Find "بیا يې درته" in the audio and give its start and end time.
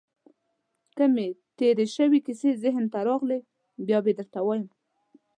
3.87-4.39